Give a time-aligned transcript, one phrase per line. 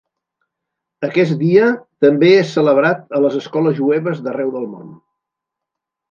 [1.07, 1.67] Aquest dia
[2.05, 4.89] també és celebrat a les escoles jueves d'arreu del món.